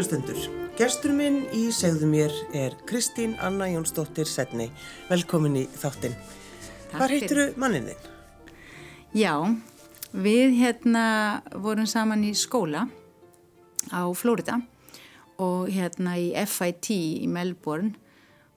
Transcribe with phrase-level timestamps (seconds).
[0.00, 0.38] Kærulustundur,
[0.78, 4.70] gestur minn í segðu mér er Kristín Anna Jónsdóttir Setni.
[5.10, 6.14] Velkomin í þáttinn.
[6.94, 8.06] Hvað heitir þú mannin þinn?
[9.12, 9.34] Já,
[10.16, 11.02] við hérna
[11.52, 12.86] vorum saman í skóla
[13.92, 14.62] á Flórida
[15.36, 17.92] og hérna í FIT í Melbourne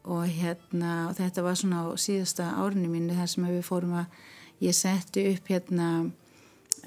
[0.08, 4.16] og hérna og þetta var svona á síðasta árinu mínu þar sem við fórum að
[4.64, 5.92] ég setti upp hérna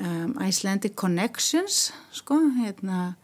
[0.01, 3.18] um, Icelandic Connections sko hérna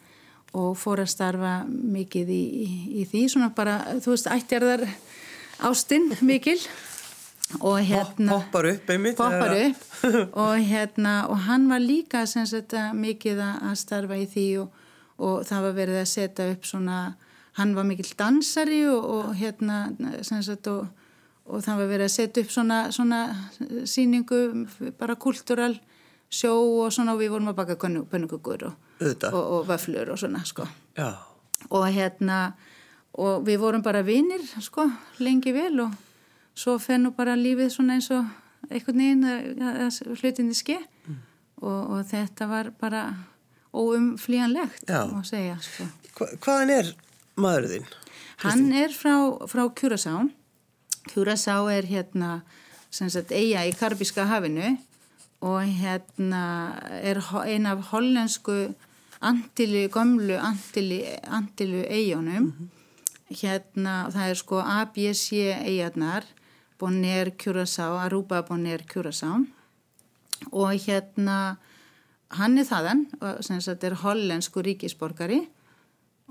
[0.52, 2.66] og fór að starfa mikið í, í,
[3.00, 4.86] í því svona bara, þú veist, ættjarðar
[5.68, 6.58] ástinn mikil.
[7.60, 9.80] Og hérna Hoppar upp einmitt Hoppar upp.
[10.44, 14.78] Og hérna og hann var líka sagt mikið að starfa í því og,
[15.20, 16.96] og það var verið að setja upp svona,
[17.60, 19.82] hann var mikill dansari og, og hérna
[20.24, 20.88] sagt og,
[21.44, 23.20] og það var verið að setja upp svona, svona
[23.84, 24.42] síningu
[24.98, 25.76] bara kultúral
[26.32, 26.52] sjó
[26.82, 30.66] og svona og við vorum að baka pönnugugur og, og, og vöflur og svona sko
[30.96, 31.18] Já.
[31.68, 32.54] og hérna
[33.12, 34.88] og við vorum bara vinnir sko
[35.20, 35.98] lengi vel og
[36.54, 38.24] svo fennu bara lífið svona eins og
[38.70, 41.18] einhvern veginn að hlutinni ske mm.
[41.60, 43.02] og, og þetta var bara
[43.72, 45.88] óumflíjanlegt má segja sko.
[46.16, 46.92] Hva, Hvaðan er
[47.40, 47.98] maðurinn þinn?
[48.42, 49.14] Hann er frá,
[49.48, 50.16] frá Kjúrasá
[51.10, 52.40] Kjúrasá er hérna
[52.92, 54.74] sem sagt eiga í Karbíska hafinu
[55.42, 56.42] og hérna
[57.02, 58.74] er ein af hollensku
[59.20, 63.34] andilu, gömlu andilu, andilu eigunum mm -hmm.
[63.42, 65.32] hérna það er sko ABC
[65.64, 66.24] eigarnar
[66.82, 69.46] Bonaire Curaçao, Aruba Bonaire Curaçao.
[70.50, 71.56] Og hérna
[72.30, 73.04] hann er þaðan
[73.40, 75.46] sem þetta er hollensku ríkisborgari.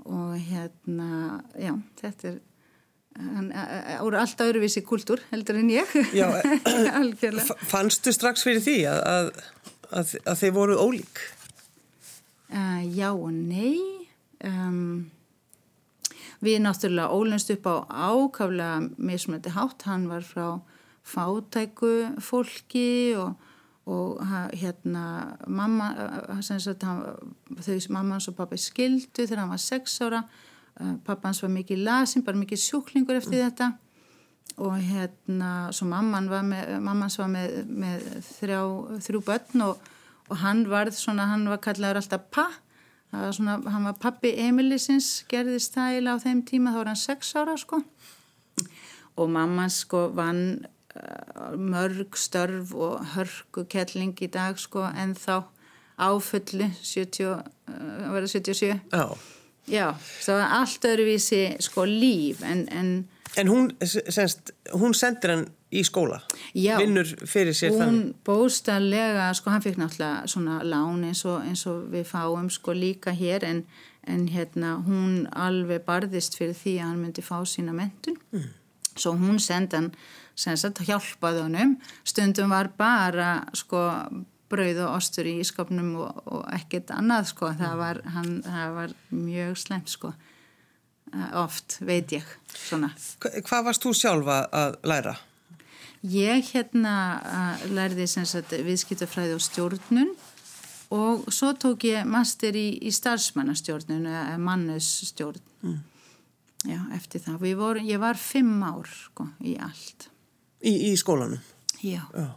[0.04, 1.72] Og hérna já,
[2.02, 2.40] þetta er
[3.18, 3.48] hann
[4.00, 5.96] voru alltaf öruvísi kultúr heldur en ég.
[6.16, 6.28] Já,
[7.72, 9.32] fannstu strax fyrir því að, að,
[9.90, 11.24] að, að þeir voru ólík?
[12.52, 13.80] Uh, já og nei.
[14.44, 15.10] Um,
[16.42, 17.74] við náttúrulega ólunst upp á
[18.10, 20.60] ákaflega mismöndi hátt, hann var frá
[21.06, 23.34] fátæku fólki og,
[23.86, 24.22] og
[24.54, 25.92] hérna mamma
[26.42, 27.02] sagt, hann,
[27.58, 30.24] þau mamma hans og pappi skildu þegar hann var sex ára.
[30.26, 30.51] Eh,
[31.06, 33.50] pappans var mikið lasin, bara mikið sjúklingur eftir mm.
[33.50, 33.70] þetta.
[34.62, 38.60] Og hérna, svo mamman var með, mammans var með, með þrjá,
[39.06, 39.86] þrjú börn og,
[40.28, 42.46] og hann varð svona, hann var kallaður alltaf pa,
[43.12, 47.00] það var svona, hann var pappi Emilisins, gerði stæla á þeim tíma, þá var hann
[47.00, 47.80] sex ára sko.
[49.20, 50.64] Og mammans sko vann
[50.96, 55.44] uh, mörg störf og hörgu kettling í dag sko en þá
[56.00, 59.06] áfullu 70, uh, verða 77 Já
[59.70, 59.92] Já,
[60.24, 62.64] það var allt öðruvísi sko líf en...
[62.74, 62.94] En,
[63.38, 66.18] en hún, senst, hún sendir hann í skóla?
[66.58, 66.74] Já.
[66.80, 67.86] Vinnur fyrir sér þannig?
[67.86, 72.74] Hún bóstarlega, sko hann fikk náttúrulega svona lán eins og, eins og við fáum sko
[72.76, 73.62] líka hér en,
[74.08, 78.18] en hérna hún alveg barðist fyrir því að hann myndi fá sína mentun.
[78.34, 78.50] Mm.
[78.92, 79.92] Svo hún sendi hann,
[80.36, 81.78] sem sagt, hjálpaði honum.
[82.04, 83.86] Stundum var bara sko
[84.52, 87.50] brauð og ostur í ískapnum og, og ekkert annað sko.
[87.58, 90.12] Það var, hann, það var mjög slemt sko.
[91.36, 92.92] Oft veit ég svona.
[93.20, 95.14] Hva, Hvað varst þú sjálfa að læra?
[96.08, 96.94] Ég hérna
[97.70, 98.08] lærði
[98.66, 100.10] viðskiptafræði og stjórnun
[100.92, 105.78] og svo tók ég master í, í starfsmannastjórnun eða mannusstjórn mm.
[106.68, 107.46] já eftir það.
[107.60, 110.10] Voru, ég var fimm ár sko í allt.
[110.58, 111.40] Í, í skólanum?
[111.82, 112.30] Já, já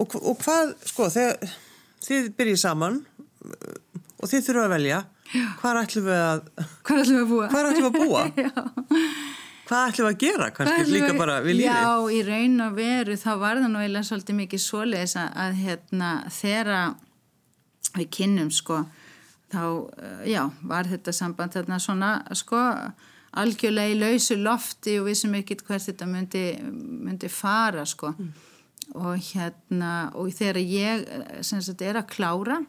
[0.00, 1.56] og, og hvað, sko, þegar
[2.02, 3.02] þið byrjið saman
[3.42, 5.02] og þið þurfum að velja
[5.60, 6.42] hvað ætlum við að
[6.86, 8.24] hvað ætlum við að búa, ætlum við að búa?
[9.68, 13.16] hvað ætlum við að gera kannski líka bara við lífi já, í raun og veru
[13.20, 16.10] þá var það nú eiginlega svolítið mikið svoleiðis að, að hérna,
[16.40, 16.74] þegar
[17.96, 18.82] við kynnum sko
[19.52, 19.64] þá,
[20.28, 22.60] já, var þetta samband þarna svona, sko
[23.42, 28.12] algjörlega í lausu lofti og við sem ekkert hvert þetta myndi, myndi fara sko.
[28.12, 28.32] Mm
[28.94, 31.04] og hérna og þegar ég
[31.44, 32.60] sagt, er að klára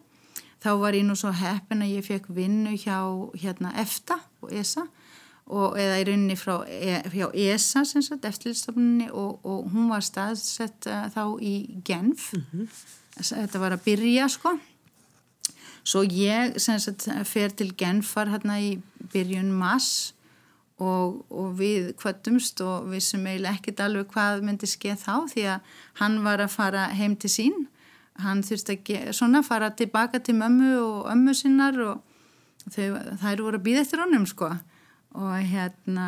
[0.64, 2.98] þá var ég nú svo heppin að ég fekk vinnu hjá
[3.42, 4.86] hérna EFTA og ESA.
[5.54, 11.10] Og eða í rauninni frá e, hjá ESA eftirlistofnunni og, og hún var staðsett uh,
[11.12, 12.30] þá í Genf.
[12.32, 12.70] Mm -hmm.
[13.20, 14.56] þetta var að byrja sko.
[15.84, 18.80] Svo ég sagt, fer til Genfar hérna í
[19.12, 20.14] byrjun mass
[20.82, 25.46] og, og við kvöldumst og við sem eiginlega ekkert alveg hvað myndi skeið þá því
[25.54, 27.60] að hann var að fara heim til sín.
[28.22, 32.02] Hann þurfti ekki svona fara tilbaka til mömmu og ömmu sinnar og
[32.70, 34.52] þau, þær voru að býða eftir honum sko.
[35.14, 36.08] Og hérna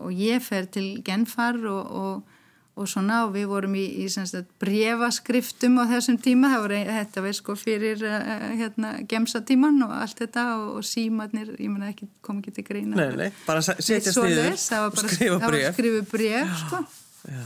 [0.00, 2.35] og ég fer til genfar og, og,
[2.76, 6.50] og svona og við vorum í, í sagt, brefaskriftum á þessum tíma.
[6.52, 11.54] Það var þetta verið sko fyrir uh, hérna, gemsatíman og allt þetta og, og símanir,
[11.56, 12.98] ég menna ekki kom ekki til greina.
[12.98, 16.84] Nei, nei, bara setja bref Það var skrifu bref sko.
[17.26, 17.42] Já.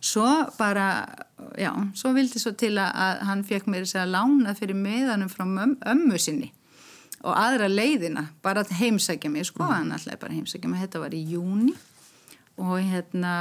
[0.00, 1.06] Svo bara,
[1.58, 5.44] já, svo vildi svo til að hann fekk mér þess að lána fyrir meðanum frá
[5.44, 6.52] ömmu sinni
[7.26, 9.74] og aðra leiðina, bara að heimsækja mig, sko, mm.
[9.74, 11.74] hann alltaf bara heimsækja mig, þetta var í júni
[12.58, 13.32] og hérna,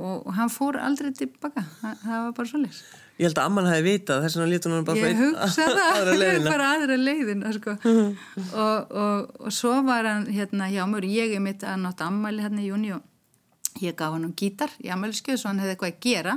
[0.00, 2.80] og, og hann fór aldrei tilbaka, það, það var bara svo leys.
[3.20, 6.10] Ég held að amman hafi vitað þess að lítur hann bara Ég hugsa það,
[6.48, 11.44] bara aðra leiðina, sko, og, og, og svo var hann, hérna, hjá mér, ég er
[11.44, 15.42] mitt að nátt ammali hérna í júni og ég gaf hann um gítar í ammæliskeið
[15.42, 16.36] svo hann hefði eitthvað að gera,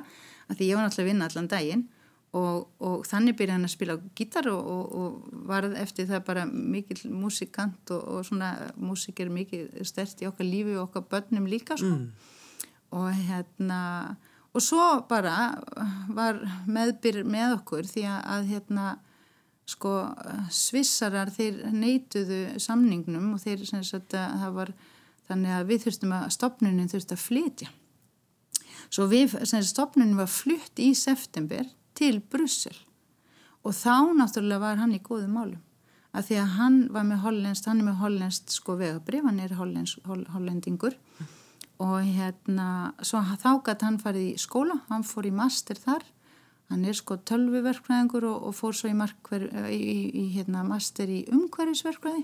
[0.50, 1.88] af því ég var náttúrulega að vinna allan daginn
[2.34, 6.46] og, og þannig byrjaði hann að spila gítar og, og, og varð eftir það bara
[6.50, 11.78] mikil músikant og svona músik er mikið stert í okkar lífi og okkar börnum líka
[11.78, 11.94] sko.
[11.94, 12.32] mm.
[12.94, 13.82] Og hérna
[14.54, 15.56] og svo bara
[16.14, 16.38] var
[16.70, 18.88] meðbyr með okkur því að hérna
[19.70, 19.94] sko
[20.54, 24.74] svissarar þeir neituðu samningnum og þeir sem sagt að það var
[25.30, 27.70] þannig að við þurftum að stopnunin þurfti að flytja.
[28.94, 31.66] Svo við, sem sagt stopnunin var flytt í september
[31.98, 32.76] til Brussel.
[33.64, 35.62] Og þá náttúrulega var hann í góðu málum.
[36.14, 39.56] Að því að hann var með hollenskt, hann er með hollenskt sko vegabrif, hann er
[39.58, 41.00] hollendingur
[41.82, 46.06] og hérna svo þá gæti hann farið í skóla, hann fór í master þar.
[46.72, 51.12] Hann er sko tölviverkvæðingur og, og fór svo í, markver, í, í, í hérna, master
[51.12, 52.24] í umhverfisverkvæði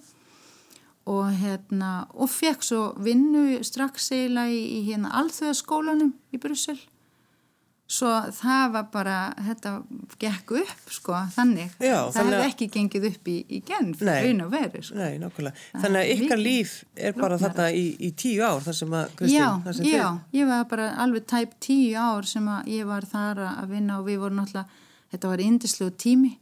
[1.10, 6.78] og hérna og fekk svo vinnu strax eiginlega í hérna alþjóðaskólanum í Brussel
[7.90, 9.16] svo það var bara,
[9.48, 9.72] þetta
[10.22, 11.72] gekk upp sko, þannig.
[11.82, 14.98] Já, það hefði ekki gengið upp í, í genn raun og veru sko.
[15.00, 18.94] Nei, nákvæmlega, þannig að ykkar líf er bara þetta í, í tíu ár þar sem
[19.00, 20.06] að Kristín, Já, sem já,
[20.38, 24.06] ég var bara alveg tæp tíu ár sem að ég var þar að vinna og
[24.06, 26.36] við vorum náttúrulega, þetta var indislu tími,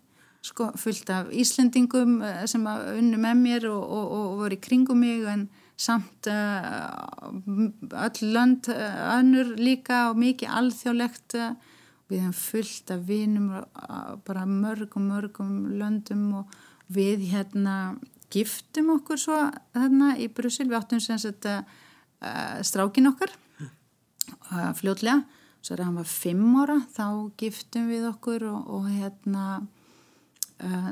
[0.43, 4.59] sko, fullt af Íslendingum eh, sem að unnu með mér og, og, og, og voru
[4.59, 5.47] í kringum mig en
[5.77, 7.29] samt uh,
[7.93, 11.53] öll lönd uh, önnur líka og mikið alþjóðlegt uh,
[12.09, 13.49] við hefum fullt af vinum
[14.25, 16.53] bara mörgum mörgum löndum og
[16.87, 17.97] við hérna
[18.33, 19.39] giftum okkur svo
[19.75, 21.45] hérna í Brussel, við áttum sem sagt
[22.63, 23.33] strákin okkar
[24.79, 25.19] fljótlega,
[25.59, 29.43] svo er hann var fimm ára, þá giftum við okkur og, og hérna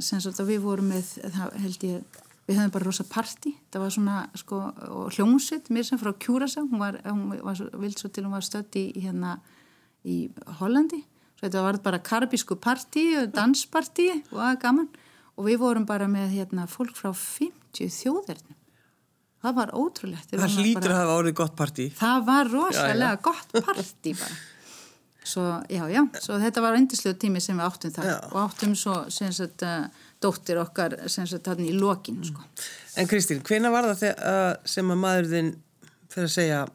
[0.03, 3.83] sem sagt að við vorum með, það held ég við höfum bara rosa parti það
[3.83, 4.61] var svona sko
[5.15, 8.77] hljómsveit mér sem frá Kjúrasa hún var, hún var vild svo til hún var stödd
[8.77, 9.39] í hérna
[10.05, 10.17] í
[10.59, 11.01] Hollandi.
[11.35, 14.91] Svo þetta var bara karabísku parti og dansparti og það er gaman.
[15.35, 18.61] Og við vorum bara með hérna fólk frá 50 þjóðverðnum
[19.45, 20.31] það var ótrúlegt.
[20.33, 23.23] Það hlýtur að hafa árið gott parti það var rosalega já, já.
[23.27, 24.37] gott parti bara.
[25.25, 25.43] Svo
[25.73, 28.15] já já, svo þetta var eindislega tími sem við áttum það já.
[28.31, 29.85] og áttum svo sem sagt uh,
[30.25, 32.41] dóttir okkar sem sagt hann í lokin sko.
[32.99, 35.53] En Kristín, hvena var það þegar, sem að maðurðin
[36.09, 36.65] fyrir að segja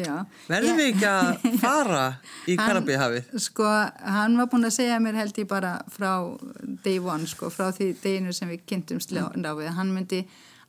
[0.00, 2.04] Já, verðum við ekki að fara
[2.48, 3.34] í Karabíhafið?
[3.44, 3.66] Sko,
[4.14, 6.12] hann var búin að segja mér held ég bara frá
[6.84, 10.22] day one, sko, frá því deginu sem við kynntumst láfið, hann myndi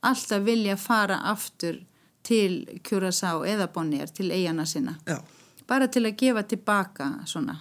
[0.04, 1.80] alltaf vilja fara aftur
[2.24, 4.98] til Curaçao eða Bonnier, til eigana sinna.
[5.08, 5.18] Já.
[5.66, 7.56] bara til að gefa tilbaka svona,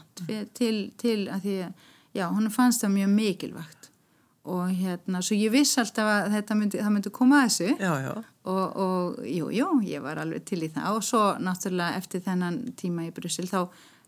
[0.53, 3.82] til, til að því að já, hann fannst það mjög mikilvægt
[4.43, 8.13] og hérna, svo ég viss alltaf að þetta myndi, myndi koma að þessu já, já.
[8.51, 12.57] og, og jú, jú, ég var alveg til í það og svo náttúrulega eftir þennan
[12.79, 13.61] tíma í Brussel þá,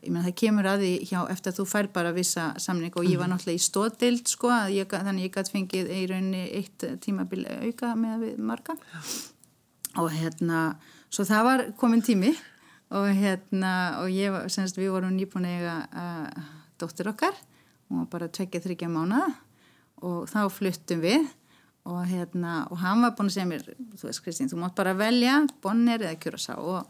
[0.04, 3.08] ég menn það kemur að því hjá eftir að þú fær bara vissa samning og
[3.08, 3.38] ég var mhm.
[3.38, 8.28] náttúrulega í stóðdild sko, ég, þannig ég gæti fengið í rauninni eitt tímabil auka með
[8.36, 9.00] marga já.
[10.04, 10.66] og hérna,
[11.08, 12.36] svo það var komin tími
[12.96, 13.72] og hérna,
[14.04, 17.40] og ég, semst við vorum nýbúin eiga uh, dóttir okkar
[17.96, 19.32] og bara tvekja þryggja mánuða
[20.04, 21.26] og þá fluttum við
[21.86, 24.96] og, hérna, og hann var búin að segja mér þú veist Kristín, þú mátt bara
[24.98, 26.90] velja Bonner eða Kjurasá og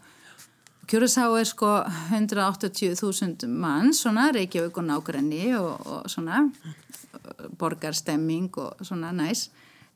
[0.86, 1.70] Kjurasá er sko
[2.14, 6.44] 180.000 mann, svona Reykjavík og nákvæmni og, og svona
[7.58, 9.48] borgarstemming og svona næs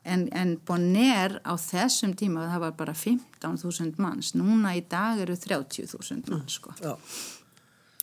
[0.03, 4.33] en, en Bonner á þessum tíma það var bara 15.000 manns.
[4.37, 6.73] Núna í dag eru 30.000 manns sko.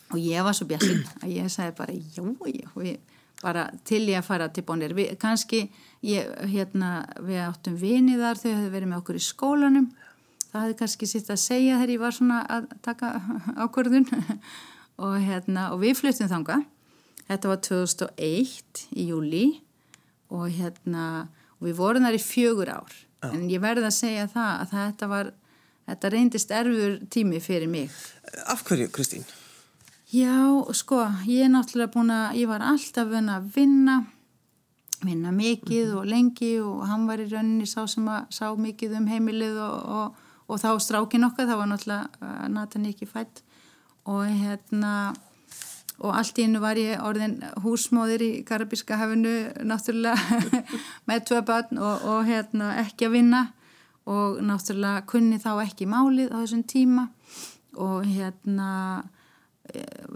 [0.09, 4.19] Og ég var svo bjassin að ég sagði bara já, já, við bara til ég
[4.19, 5.69] að fara til bónir kannski,
[6.05, 9.91] ég, hérna við áttum viniðar, þau hefði verið með okkur í skólanum.
[10.49, 13.13] Það hefði kannski sitt að segja þegar ég var svona að taka
[13.63, 14.09] ákvörðun.
[14.99, 16.57] Og hérna og við flyttum þanga
[17.29, 19.43] þetta var 2001 í júli
[20.33, 21.05] og hérna
[21.59, 22.97] og við vorum þar í fjögur ár.
[23.19, 23.33] Já.
[23.35, 25.29] en ég verði að segja það að þetta var
[25.89, 27.91] þetta reyndist erfur tími fyrir mig.
[28.47, 29.25] Af hverju Kristín?
[30.09, 33.97] Já, sko, ég er náttúrulega búin að, ég var alltaf vun að vinna,
[35.05, 39.05] vinna mikið og lengi og hann var í rauninni sá sem að sá mikið um
[39.05, 43.43] heimilið og, og, og þá strákin okkar, það var náttúrulega Nathan ekki fætt
[44.09, 45.13] og hérna,
[46.01, 50.41] og allt í hennu var ég orðin húsmóðir í Karabíska hafinu náttúrulega
[51.11, 53.45] með tvö börn og, og hérna ekki að vinna.
[54.09, 57.09] Og náttúrulega kunni þá ekki málið á þessum tíma.
[57.77, 58.69] Og hérna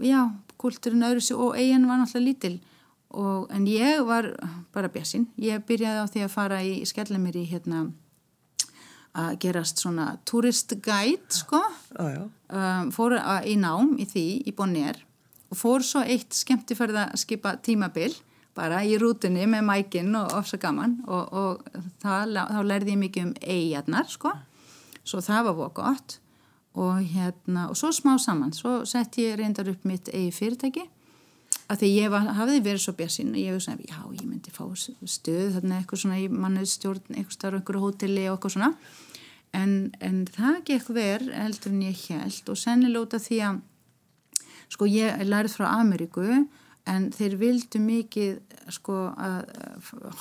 [0.04, 0.20] já,
[0.60, 2.60] kulturinn öðru sig og eigin var náttúrulega lítil.
[3.14, 4.26] Og, en ég var
[4.74, 7.84] bara bjassin ég byrjaði á því að fara í skellamir í hérna
[9.14, 11.60] að gerast svona turistgæt sko.
[11.94, 14.98] Ah, um, fór að, í nám í því í Bonnier.
[15.52, 18.16] Og fór svo eitt skemmtifærða skipa tímabil
[18.54, 20.98] bara í rútunni með mækinn og ofsa gaman.
[21.06, 24.34] Og, og það, þá lærði ég mikið um eigarnar sko.
[25.04, 26.18] Svo það var voru gott
[26.74, 30.88] og hérna og svo smá saman, svo sett ég reyndar upp mitt eigi fyrirtæki
[31.70, 34.64] að því ég var, hafiði verið svo bjassin og ég hef já ég myndi fá
[34.74, 38.72] stöð þarna eitthvað svona í mannuðstjórn eitthvað starf, eitthvað hóteli og eitthvað svona.
[39.54, 43.62] En, en það gekk verð heldur en ég held og sennilóta því að
[44.74, 46.26] sko ég lærið frá Ameríku
[46.90, 48.40] en þeir vildu mikið
[48.74, 49.46] sko að,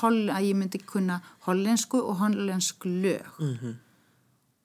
[0.05, 1.17] að ég myndi kunna
[1.47, 3.33] hollensku og hollensk lög.
[3.39, 3.82] Mm -hmm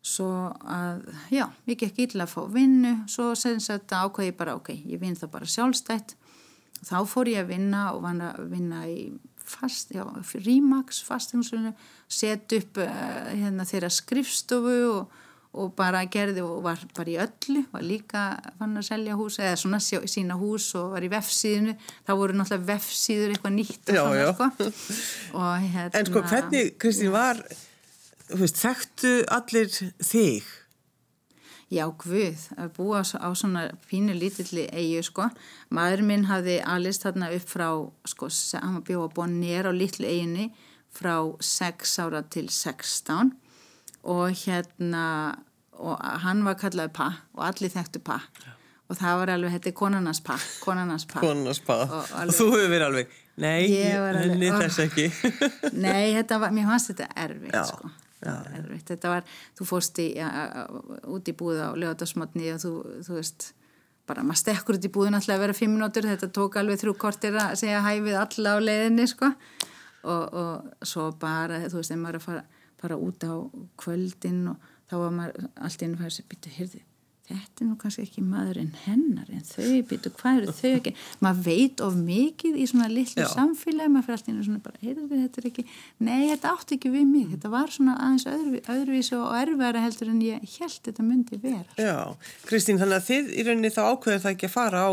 [0.04, 0.28] svo
[0.62, 1.02] að,
[1.34, 5.00] já, ég gekk illa að fá vinnu, svo sem sagt ákvæði ég bara, ok, ég
[5.02, 6.14] vinn það bara sjálfstætt.
[6.86, 9.10] Þá fór ég að vinna og vann að vinna í
[9.48, 10.04] fast, já,
[10.44, 11.74] Rímax, fastingsunum
[12.08, 12.90] set upp uh,
[13.32, 15.14] hérna þeirra skrifstofu og,
[15.58, 17.64] og bara gerði og var bara í öllu.
[17.72, 18.24] Var líka
[18.60, 22.68] fann að selja hús eða svona sína hús og var í vefsíðinu þá voru náttúrulega
[22.74, 24.28] vefsíður eitthvað nýtt og já, svona já.
[24.36, 24.68] sko.
[25.40, 27.42] Og, hérna, En sko hvernig, Kristín, var
[28.36, 29.70] veist, þekktu allir
[30.04, 30.48] þig?
[31.68, 35.26] Já, Guð, að búa á svona pínu lítilli eigu, sko.
[35.74, 37.68] Maður minn hafði alist þarna upp frá,
[38.08, 40.48] sko, hann bjóða búin nér á litlu eiginni
[40.88, 43.34] frá 6 ára til 16
[44.08, 45.04] og hérna,
[45.76, 48.22] og hann var kallaði Pa og allir þekktu Pa.
[48.40, 48.54] Já.
[48.88, 51.20] Og það var alveg, þetta er konarnas Pa, konarnas Pa.
[51.20, 53.62] Konarnas Pa, og, alveg, og þú hefur verið alveg, nei,
[54.22, 55.08] henni þess ekki.
[55.84, 57.92] nei, þetta var, mér fannst þetta erfitt, sko.
[58.18, 59.26] Þetta var,
[59.58, 60.28] þú fórst í, ja,
[61.06, 62.72] út í búða á lögadagsmotni og þú,
[63.06, 63.50] þú veist,
[64.08, 66.94] bara maður stekkur út í búðin alltaf að vera fimm minútur, þetta tók alveg þrjú
[66.98, 69.30] kortir að segja hæfið alla á leiðinni, sko,
[70.08, 72.44] og, og svo bara, þú veist, þegar maður er að fara,
[72.82, 73.34] fara út á
[73.84, 76.82] kvöldin og þá var maður alltaf inn og fæði sér, býta, hyrði,
[77.28, 80.92] þetta er nú kannski ekki maðurinn hennar en þau býtu, hvað eru þau ekki
[81.24, 83.28] maður veit of mikið í svona litlu Já.
[83.34, 85.66] samfélagi, maður fyrir alltaf inn og svona bara heyrðu við, þetta ekki,
[86.08, 90.12] nei, þetta átti ekki við mig þetta var svona aðeins öðru, öðruvísi og erfæra heldur
[90.12, 91.78] en ég held þetta myndi vera.
[91.78, 91.96] Já,
[92.48, 94.90] Kristín þannig að þið í rauninni þá ákveður það ekki að fara á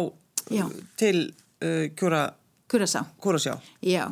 [0.53, 0.65] Já.
[0.99, 1.17] til
[1.63, 2.25] uh, kjúra
[2.65, 3.05] Kjúrasá.
[3.85, 4.09] Já,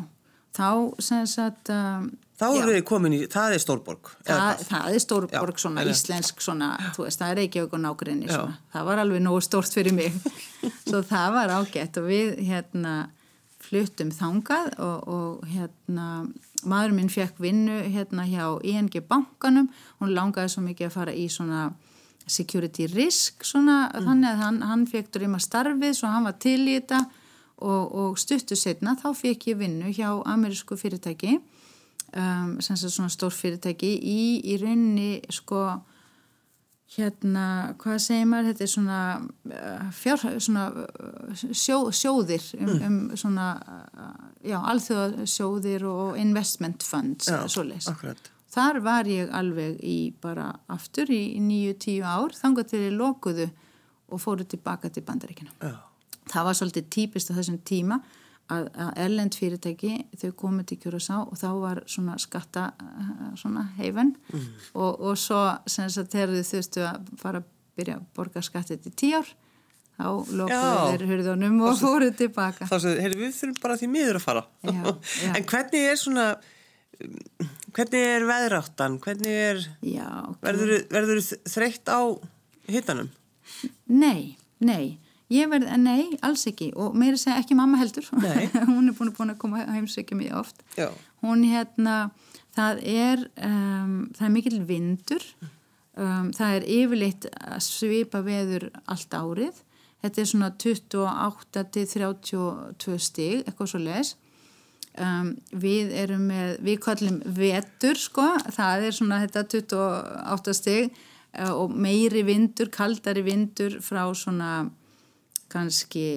[0.54, 4.10] þá sem sagt um, Þá eru við komin í, það er Stórborg.
[4.26, 5.94] Það, það er Stórborg, svona ja.
[5.94, 8.56] íslensk, svona, þú veist, það er okkur nákvæmni, svona.
[8.74, 10.18] Það var alveg nógu stórt fyrir mig.
[10.90, 12.96] Svo það var ágætt og við, hérna,
[13.64, 16.08] fluttum þangað og, og hérna,
[16.66, 19.70] maður minn fekk vinnu, hérna, hjá ING bankanum.
[20.02, 21.70] Hún langaði svo mikið að fara í svona
[22.26, 24.10] security risk, svona, mm.
[24.10, 27.06] þannig að hann, hann fekk drýma starfið, svo hann var til í þetta
[27.62, 31.38] og, og stuttu setna, þá fekk ég vinnu hjá amerísku fyrirtæki
[32.18, 34.22] um, sem sagt svona stór fyrirtæki í,
[34.54, 35.64] í raunni sko
[36.94, 37.46] hérna,
[37.82, 39.00] hvað segir maður þetta er svona,
[39.50, 42.84] uh, fjár, svona uh, sjó, sjóðir um, mm.
[42.86, 44.14] um svona uh,
[44.46, 47.42] já, alþjóða sjóðir og investment funds já,
[47.90, 52.94] akkurat Þar var ég alveg í bara aftur í nýju, tíu ár, þangar til ég
[52.94, 53.48] lokuðu
[54.14, 55.50] og fóru tilbaka til bandaríkina.
[55.58, 55.80] Já.
[56.30, 57.98] Það var svolítið típist á þessum tíma
[58.52, 63.68] að, að erlend fyrirtæki þau komið til Kjurasá og þá var svona skatta eh, svona
[63.78, 64.50] heifin mm.
[64.74, 68.44] og, og svo sem þess að þegar þau þurftu að fara að byrja að borga
[68.46, 69.32] skattið til tíu ár
[69.94, 70.08] þá
[70.40, 72.68] lókuðu þeir hurðunum og fóruð tilbaka.
[72.70, 74.44] þá segðu, heyrðu við þurfum bara því miður að fara.
[74.66, 74.82] Já,
[75.22, 75.32] já.
[75.38, 76.28] en hvernig er svona
[77.74, 78.98] hvernig er veðráttan?
[79.04, 80.10] Hvernig er já,
[80.42, 82.02] verður þau þreytt á
[82.74, 83.12] hittanum?
[83.86, 84.34] Nei,
[84.64, 84.98] nei
[85.34, 86.70] Ég verði, nei, alls ekki.
[86.78, 88.06] Og meira segja ekki mamma heldur.
[88.70, 90.64] Hún er búin, búin að koma heimsökja mjög oft.
[90.78, 90.90] Já.
[91.24, 92.12] hún hérna
[92.54, 95.28] það er, um, það er mikill vindur.
[95.94, 99.62] Um, það er yfirleitt að svipa veður allt árið.
[100.04, 104.16] Þetta er svona 28 til 32 stig eitthvað svo les
[105.00, 105.32] um,
[105.64, 108.28] við erum með við kallum vetur sko.
[108.54, 114.54] Það er svona þetta 28 stig uh, og meiri vindur, kaldari vindur frá svona
[115.54, 116.08] kannski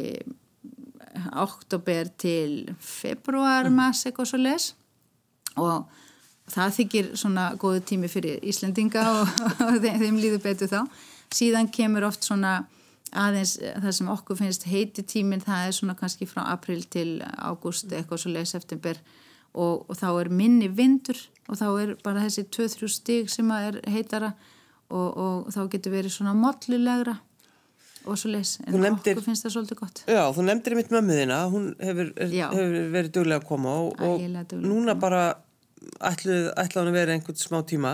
[1.36, 4.70] oktober til februar, mars eitthvað svo les
[5.56, 5.86] og
[6.52, 10.80] það þykir svona góðu tími fyrir Íslendinga og, og þeim, þeim líður betur þá.
[11.34, 12.58] Síðan kemur oft svona
[13.16, 17.92] aðeins það sem okkur finnst heiti tímin það er svona kannski frá april til ágúst
[17.92, 19.00] eitthvað svo leið september.
[19.56, 23.80] Og, og þá er minni vindur og þá er bara þessi 2-3 stig sem er
[23.88, 24.34] heitara
[24.92, 27.16] og, og þá getur verið svona mollulegra
[28.06, 30.02] og svo leis, en nefndir, okkur finnst það svolítið gott.
[30.10, 34.96] Já, þú nefndir mitt mömmuðina hún hefur, hefur verið duglega að koma og, og núna
[34.98, 35.24] bara
[36.10, 37.92] ætluð ætlaði að vera einhvern smá tíma.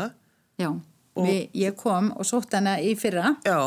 [0.60, 0.70] Já,
[1.18, 3.34] við, ég kom og sótt hana í fyrra.
[3.48, 3.58] Já,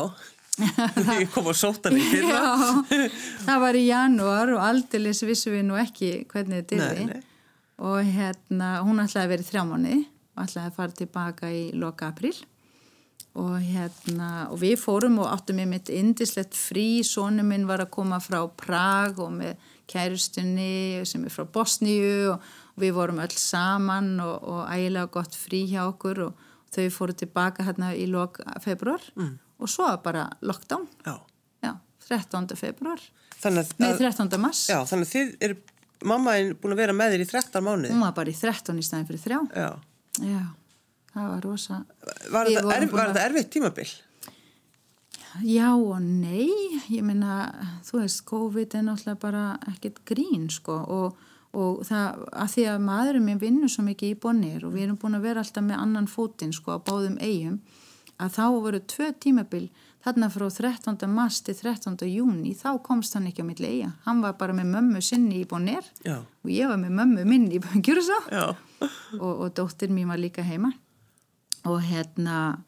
[1.20, 2.42] ég kom og sótt hana í fyrra.
[2.90, 3.14] Já,
[3.46, 7.16] það var í janúar og aldeilis vissu við nú ekki hvernig þetta er
[7.76, 11.64] og hérna, hún ætlaði að vera í þrjá mánu og ætlaði að fara tilbaka í
[11.76, 12.32] loka april
[13.36, 17.92] og hérna og við fórum og áttum með mitt indislegt frí, sónu minn var að
[17.96, 23.36] koma frá Prag og með kærustunni sem er frá Bosníu og, og við vorum öll
[23.38, 28.08] saman og, og ægilega gott frí hjá okkur og, og þau fóru tilbaka hérna í
[28.10, 29.32] lok februar mm.
[29.62, 31.16] og svo bara lockdown já.
[31.62, 31.72] Já,
[32.08, 32.56] 13.
[32.56, 33.00] februar
[33.44, 34.32] Nei, 13.
[34.40, 35.58] mars Já, þannig að þið er
[36.08, 38.80] mamma er búin að vera með þér í 13 mánuði Hún var bara í 13
[38.80, 39.68] í staðin fyrir þrjá Já,
[40.24, 40.40] já
[41.16, 41.78] það var rosa
[42.32, 43.88] Var þetta erf, erfitt tímabill?
[45.44, 46.48] Já og nei
[46.88, 47.48] ég minna,
[47.84, 51.18] þú veist COVID er náttúrulega bara ekkert grín sko og,
[51.56, 55.00] og það að því að maðurinn minn vinnur svo mikið í bonir og við erum
[55.00, 57.60] búin að vera alltaf með annan fótinn sko á báðum eigum
[58.16, 59.66] að þá voru tvö tímabill
[60.06, 61.04] þarna frá 13.
[61.10, 61.98] mars til 13.
[62.08, 65.48] júni þá komst hann ekki á milli eiga hann var bara með mömmu sinni í
[65.48, 66.22] bonir Já.
[66.22, 68.60] og ég var með mömmu minni í Böngjursa og,
[69.20, 70.72] og dóttir mér var líka heima
[71.66, 72.62] og hérna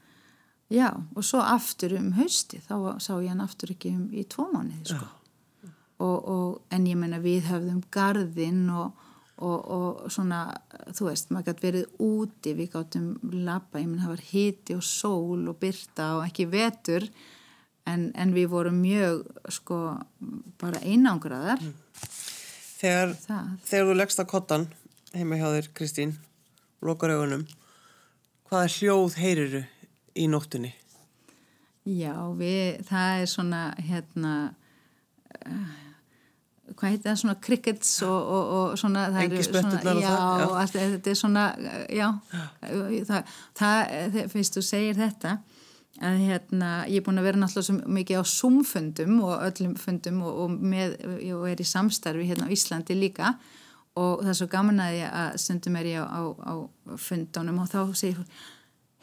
[0.71, 4.49] já og svo aftur um hausti þá sá ég hann aftur ekki um í tvo
[4.53, 5.07] mánuði sko.
[5.99, 8.93] Og, og, en ég menna við höfðum gardinn og,
[9.43, 10.45] og svona
[10.95, 14.85] þú veist maður gæti verið úti við gáttum lappa, ég menna það var hiti og
[14.87, 17.09] sól og byrta og ekki vetur
[17.89, 19.25] en, en við vorum mjög
[19.59, 19.81] sko
[20.61, 21.65] bara einangraðar.
[21.65, 21.75] Mm.
[22.79, 23.15] Þegar,
[23.67, 24.69] þegar þú leggst að kottan
[25.17, 26.15] heima hjá þér Kristín,
[26.85, 27.49] lokar augunum
[28.49, 29.65] hvaða hljóð heyriru
[30.19, 30.73] í nóttunni?
[31.89, 34.33] Já, við, það er svona hérna
[35.47, 35.77] uh,
[36.77, 40.49] hvað heitir það, svona crickets og, og, og svona Engi spetturnar og það Já, já.
[40.63, 41.45] Allt, þetta er svona
[41.95, 42.09] já,
[43.09, 45.39] það, það finnst þú segir þetta
[45.99, 50.21] að hérna, ég er búin að vera náttúrulega svo mikið á Zoom-fundum og öllum fundum
[50.29, 53.33] og, og með, ég er í samstarfi hérna á Íslandi líka
[53.99, 56.55] og það er svo gaman að ég að stundum er ég á, á, á
[57.03, 58.31] fundunum og þá segir hún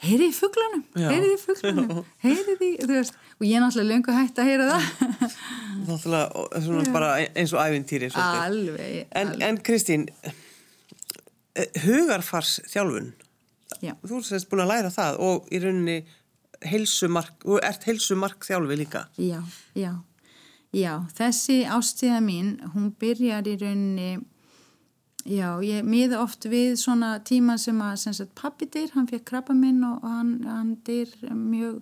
[0.05, 4.15] heyrið í fugglanum, heyrið í fugglanum heyrið í, þú veist og ég er náttúrulega löngu
[4.15, 5.38] hægt að heyra það.
[5.89, 9.45] Náttúrulega bara eins og ævintýri Alveg, en, alveg.
[9.47, 13.12] En Kristín eh, hugarfars þjálfun
[13.84, 13.95] Já.
[14.05, 15.97] þú sést búin að læra það og í rauninni
[16.65, 19.05] heilsumark, og ert heilsumark þjálfi líka.
[19.19, 19.41] Já,
[19.75, 19.91] já.
[20.75, 24.10] Já, þessi ástíða mín hún byrjar í rauninni
[25.26, 29.24] Já, ég miða oft við svona tíma sem að sem sagt, pappi dyr, hann fekk
[29.26, 31.80] krabba minn og hann, hann dyr mjög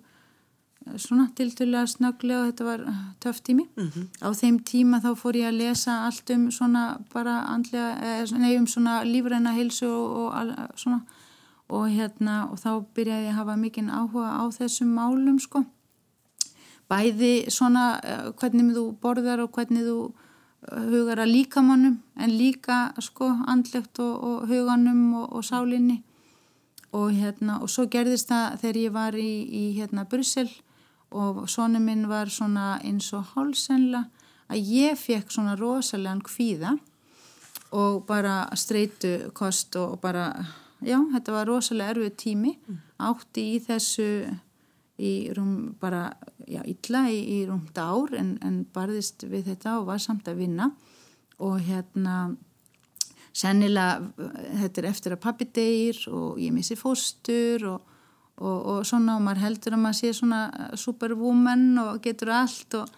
[1.00, 2.86] svona tildulega snögglega og þetta var
[3.20, 3.68] töff tími.
[3.76, 4.08] Mm -hmm.
[4.24, 8.68] Á þeim tíma þá fór ég að lesa allt um svona bara andlega, nei um
[8.68, 11.02] svona lífræna heilsu og, og svona
[11.70, 15.66] og hérna og þá byrjaði ég að hafa mikinn áhuga á þessum málum sko.
[16.90, 18.00] Bæði svona
[18.38, 20.14] hvernig þú borðar og hvernig þú
[20.72, 26.02] hugar að líkamannum en líka sko andlegt og, og huganum og, og sálinni
[26.94, 30.50] og hérna og svo gerðist það þegar ég var í, í hérna Bryssel
[31.14, 34.06] og sonu minn var svona eins og hálsenla
[34.54, 36.76] að ég fekk svona rosalega kvíða
[37.74, 40.30] og bara streitu kost og bara
[40.86, 42.82] já þetta var rosalega erfið tími mm.
[43.10, 44.10] átti í þessu
[45.04, 46.08] í rúm bara,
[46.48, 50.44] já, illa í, í rúmt ár en, en barðist við þetta og var samt að
[50.46, 50.72] vinna
[51.44, 52.34] og hérna
[53.34, 54.30] sennilega
[54.62, 57.96] þetta er eftir að pappi deyr og ég missi fóstur og,
[58.38, 60.44] og, og svona og maður heldur að maður sé svona
[60.80, 62.94] superwoman og getur allt og,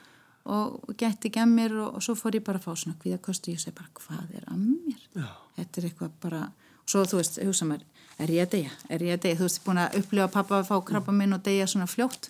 [0.51, 3.57] og gett ekki að mér og svo fór ég bara að fá svona kvíðakostu og
[3.57, 5.29] ég segi bara hvað er að mér já.
[5.55, 7.85] þetta er eitthvað bara og svo þú veist, hugsa maður
[8.21, 10.69] er ég að deyja, er ég að deyja, þú veist, búin að upplifa pappa að
[10.69, 12.29] fá krabba minn og deyja svona fljótt.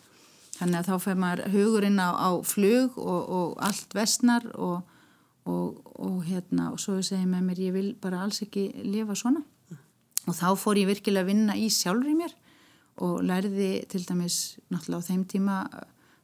[0.55, 4.85] Þannig að þá fer maður hugurinn á, á flug og, og allt vestnar og,
[5.43, 9.43] og, og hérna og svo segir með mér, ég vil bara alls ekki lifa svona.
[10.25, 12.33] Og þá fór ég virkilega að vinna í sjálfur í mér
[13.03, 15.55] og lærði til dæmis náttúrulega á þeim tíma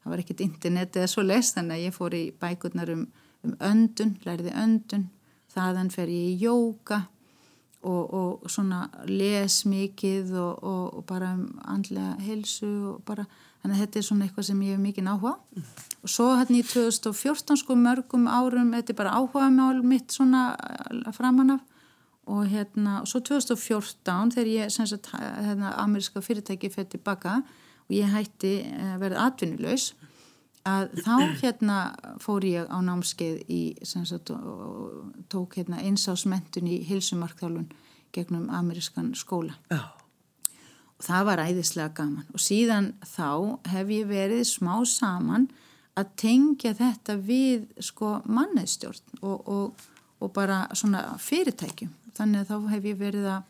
[0.02, 3.04] það var ekkert internet eða svo les þannig að ég fór í bækurnar um,
[3.46, 5.10] um öndun, læriði öndun.
[5.52, 7.04] Þaðan fer ég í jóka
[7.82, 13.26] og, og svona les mikið og, og, og bara um andlega helsu og bara
[13.62, 15.65] þannig að þetta er svona eitthvað sem ég hef mikið áhuga mm.
[16.02, 20.52] og svo hérna í 2014 sko mörgum árum, þetta er bara áhuga mál mitt svona
[21.17, 21.67] framan af
[22.32, 27.96] og hérna, og svo 2014 þegar ég, sem sagt, hérna ameríska fyrirtæki fyrir tilbaka og
[27.96, 29.91] ég hætti að verða atvinnulegs
[30.67, 31.78] að þá hérna
[32.21, 34.32] fór ég á námskeið í, sagt,
[35.32, 37.71] tók hérna einsásmentun í hilsumarkþjálfun
[38.13, 39.56] gegnum amerískan skóla.
[39.71, 39.93] Já.
[41.02, 42.28] og það var æðislega gaman.
[42.36, 45.47] Og síðan þá hef ég verið smá saman
[45.97, 49.88] að tengja þetta við sko manneðstjórn og, og,
[50.21, 51.89] og bara svona fyrirtækjum.
[52.13, 53.50] Þannig að þá hef ég verið að,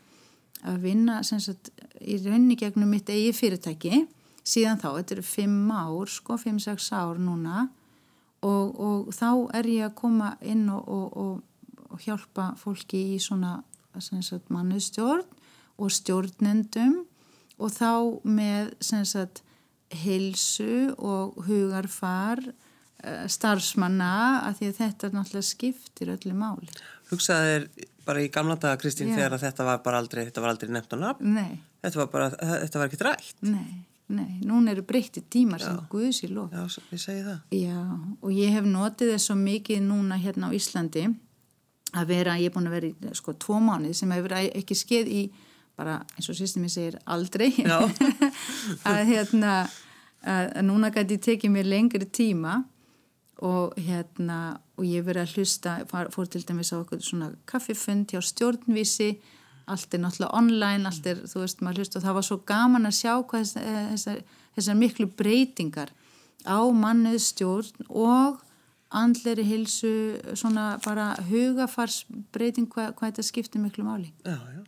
[0.70, 1.70] að vinna sagt,
[2.00, 4.06] í raunni gegnum mitt eigi fyrirtæki
[4.44, 7.68] síðan þá, þetta eru fimm ár sko, fimm-sex ár núna
[8.42, 11.38] og, og þá er ég að koma inn og, og,
[11.92, 13.60] og hjálpa fólki í svona
[14.52, 15.26] mannustjórn
[15.82, 17.02] og stjórnendum
[17.62, 17.92] og þá
[18.26, 19.42] með sagt,
[19.92, 22.40] hilsu og hugarfar
[23.04, 24.12] eh, starfsmanna
[24.48, 26.70] að því að þetta náttúrulega skiptir öllu máli.
[27.12, 27.68] Hugsaðir
[28.06, 30.98] bara í gamla daga Kristín þegar þetta var bara aldrei, þetta var aldrei nefnt á
[30.98, 31.36] nafn?
[31.84, 32.30] Þetta var bara,
[32.64, 33.34] þetta var ekki rætt?
[33.44, 33.82] Nei.
[34.12, 35.70] Nei, núna eru breytti tímar Já.
[35.70, 36.52] sem Guðs í lof.
[36.52, 37.38] Já, ég segi það.
[37.56, 37.78] Já,
[38.20, 41.06] og ég hef notið þess svo mikið núna hérna á Íslandi
[41.92, 45.12] að vera, ég er búin að vera í sko tvo mánuð sem hefur ekki skeið
[45.12, 45.22] í
[45.76, 47.50] bara eins og sýstum ég segir aldrei
[48.88, 49.54] að hérna
[50.22, 52.60] að núna gæti ég tekið mér lengri tíma
[53.42, 58.22] og hérna og ég verið að hlusta, fór til dæmis á okkur svona kaffifund hjá
[58.22, 59.16] stjórnvísi
[59.70, 62.88] allt er náttúrulega online, allt er, þú veist, maður hlust og það var svo gaman
[62.88, 64.22] að sjá hvað þessar,
[64.56, 65.92] þessar miklu breytingar
[66.42, 68.40] á mannuð stjórn og
[68.92, 69.92] andleri hilsu,
[70.36, 74.10] svona bara hugafarsbreyting hvað, hvað þetta skiptir miklu máli.
[74.26, 74.62] Já, já.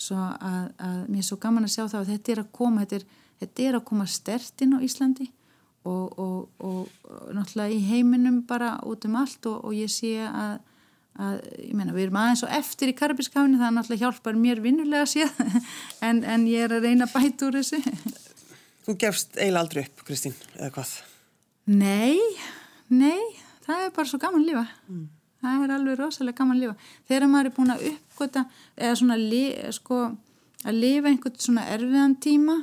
[0.00, 2.84] Svo að, að mér er svo gaman að sjá það að þetta er að koma,
[2.84, 5.28] þetta er, þetta er að koma stertinn á Íslandi
[5.88, 10.58] og, og, og, og náttúrulega í heiminum bara út um allt og ég sé að
[11.20, 15.08] að, ég meina, við erum aðeins og eftir í Karabískafni, það náttúrulega hjálpar mér vinnulega
[15.10, 15.38] séð,
[16.08, 17.80] en, en ég er að reyna að bæta úr þessu.
[18.86, 20.94] Þú gefst eiginlega aldrei upp, Kristín, eða hvað?
[21.70, 22.18] Nei,
[22.88, 23.20] nei,
[23.66, 24.64] það er bara svo gaman lífa.
[24.88, 25.08] Mm.
[25.40, 26.88] Það er alveg rosalega gaman lífa.
[27.08, 29.20] Þegar maður er búin að uppgöta, eða svona,
[29.76, 30.00] sko,
[30.64, 32.56] að lifa einhvern svona erfiðan tíma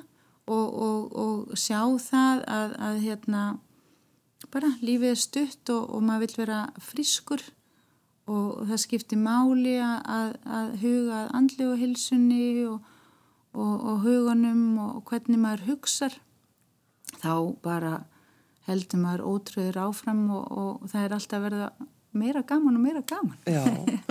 [0.48, 3.46] og, og, og sjá það að, að hérna,
[4.54, 7.44] bara lífið er stutt og, og maður vil vera frískur
[8.28, 12.94] og það skiptir máli að, að huga að andli og hilsunni og,
[13.56, 16.18] og, og huganum og hvernig maður hugsar
[17.22, 17.94] þá bara
[18.68, 21.88] heldur maður ótröður áfram og, og það er alltaf verið að
[22.18, 23.38] meira gaman og meira gaman.
[23.46, 23.64] Já,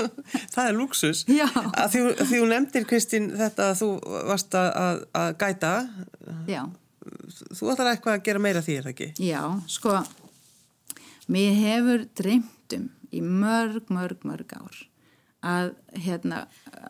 [0.55, 1.25] það er luxus.
[1.27, 3.89] Því, því þú nefndir, Kristín, þetta að þú
[4.31, 5.73] varst að, að gæta.
[6.51, 6.63] Já.
[7.57, 9.09] Þú ætlar eitthvað að gera meira því, er það ekki?
[9.27, 9.97] Já, sko,
[11.33, 14.85] mér hefur dreymtum í mörg, mörg, mörg ár
[15.47, 16.45] að, hérna,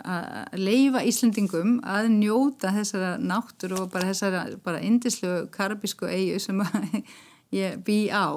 [0.07, 6.63] að leifa Íslandingum að njóta þessara náttur og bara þessara bara indislu karabísku eigu sem
[7.63, 8.33] ég bý á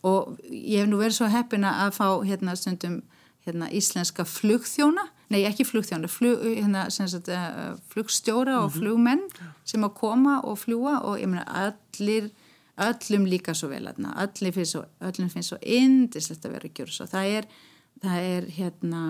[0.00, 3.00] og ég hef nú verið svo heppina að fá hérna stundum
[3.46, 8.78] hérna, íslenska flugþjóna, nei ekki flugþjóna, flug, hérna, sagt, uh, flugstjóra og -hmm.
[8.78, 9.22] flugmenn
[9.64, 12.30] sem að koma og fljúa og ég meina allir
[12.80, 14.84] öllum líka svo vel öllum finnst svo,
[15.42, 17.48] svo indislegt að vera gera svo það er,
[18.02, 19.02] það er hérna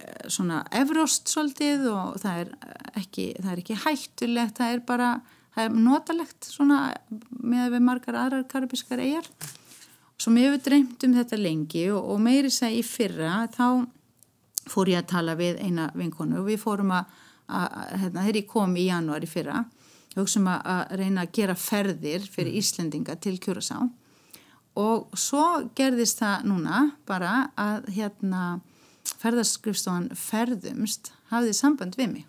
[0.00, 2.52] eh, svona evrost svolítið og það er
[3.02, 4.60] ekki, það er ekki hættulegt.
[4.60, 5.10] Það er bara,
[5.56, 6.84] það er notalegt svona
[7.40, 9.28] með við margar aðrar karabískar eigjar
[10.30, 13.82] mér hefur dreymt um þetta lengi og, og meiri seg í fyrra þá
[14.70, 17.08] fór ég að tala við eina vinkonu og við fórum að,
[17.50, 17.70] að
[18.04, 19.64] hérna, þegar ég kom í janúari fyrra
[20.16, 22.58] hugsaum að reyna að gera ferðir fyrir mm.
[22.60, 23.80] Íslendinga til Kjurasá
[24.78, 28.42] og svo gerðist það núna bara að hérna
[29.20, 32.26] ferðarskrifstofan ferðumst hafði samband við mig.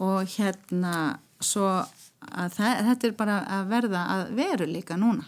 [0.00, 5.26] Og hérna svo að það, þetta er bara að verða að veru líka núna.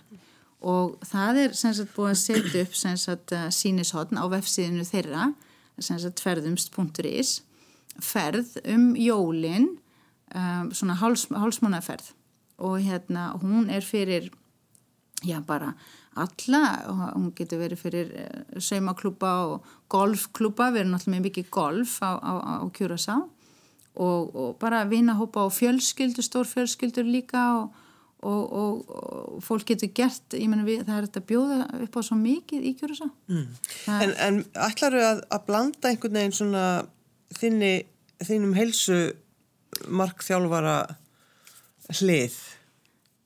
[0.66, 4.86] Og það er sem sagt búið að setja upp sem sagt uh, sínishotn á vefsíðinu
[4.88, 5.30] þeirra
[5.78, 7.40] sem sagt ferðumst.is
[8.02, 9.76] ferð um jólinn
[10.34, 12.12] um, svona háls, hálsmánaferð
[12.58, 14.30] og hérna hún er fyrir
[15.24, 15.74] já bara
[16.16, 16.62] alla
[17.14, 22.32] hún getur verið fyrir uh, saumaklúpa og golfklúpa við erum náttúrulega mikið golf á, á,
[22.64, 23.22] á Kjurasá
[23.96, 27.74] og, og bara vinahópa og fjölskyldur, stór fjölskyldur líka og,
[28.20, 28.90] og, og,
[29.36, 32.66] og fólk getur gert, ég menna við, það er þetta bjóða upp á svo mikið
[32.68, 33.08] í kjörusá.
[33.32, 33.46] Mm.
[33.96, 36.66] En, en ætlaru að, að blanda einhvern veginn svona
[37.40, 37.72] þinni,
[38.24, 39.00] þínum helsu
[39.88, 40.76] markþjálfara
[42.00, 42.37] hlið?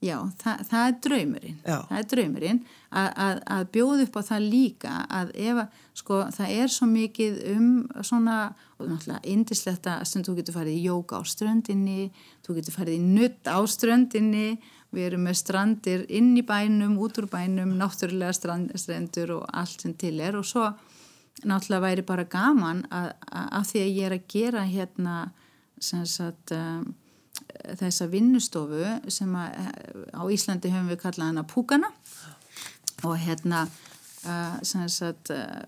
[0.01, 1.75] Já, það, það er draumurinn, Já.
[1.91, 6.21] það er draumurinn að, að, að bjóða upp á það líka að ef að, sko,
[6.33, 7.67] það er svo mikið um
[8.09, 8.37] svona,
[8.79, 12.07] og náttúrulega indisletta sem þú getur farið í jóka á ströndinni,
[12.47, 14.47] þú getur farið í nutt á ströndinni,
[14.91, 19.85] við erum með strandir inn í bænum, út úr bænum, náttúrulega strand, strandur og allt
[19.85, 20.65] sem til er og svo
[21.45, 23.13] náttúrulega væri bara gaman að,
[23.69, 25.19] því að ég er að gera hérna
[25.81, 26.91] sagt um,
[27.81, 29.71] þessa vinnustofu sem að,
[30.13, 31.91] á Íslandi höfum við kallað hana Púkana.
[33.09, 33.65] Og hérna
[34.29, 35.63] uh, sagt uh,